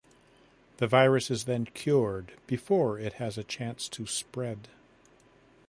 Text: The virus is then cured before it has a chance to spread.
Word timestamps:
The 0.77 0.87
virus 0.87 1.29
is 1.29 1.43
then 1.43 1.65
cured 1.65 2.31
before 2.47 2.97
it 2.97 3.13
has 3.21 3.37
a 3.37 3.43
chance 3.43 3.87
to 3.89 4.07
spread. 4.07 4.67